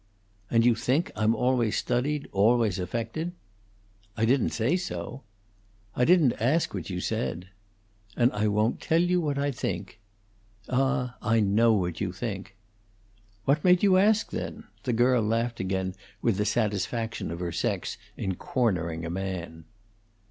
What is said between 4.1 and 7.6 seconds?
"I didn't say so." "I didn't ask you what you said."